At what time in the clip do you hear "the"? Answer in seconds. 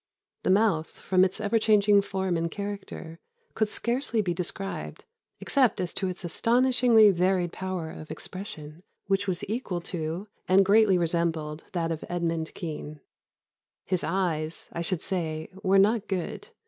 0.41-0.49